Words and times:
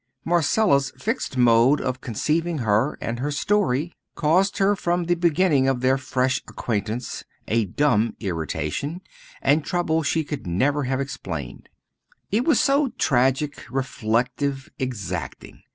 Marcella's 0.25 0.91
fixed 0.97 1.37
mode 1.37 1.79
of 1.79 2.01
conceiving 2.01 2.57
her 2.57 2.97
and 2.99 3.19
her 3.19 3.29
story 3.29 3.93
caused 4.15 4.57
her 4.57 4.75
from 4.75 5.03
the 5.03 5.13
beginning 5.13 5.67
of 5.67 5.81
their 5.81 5.95
fresh 5.95 6.41
acquaintance 6.47 7.23
a 7.47 7.65
dumb 7.65 8.15
irritation 8.19 9.01
and 9.43 9.63
trouble 9.63 10.01
she 10.01 10.23
could 10.23 10.47
never 10.47 10.85
have 10.85 10.99
explained. 10.99 11.69
It 12.31 12.45
was 12.45 12.59
so 12.59 12.87
tragic, 12.97 13.63
reflective, 13.69 14.71
exacting. 14.79 15.61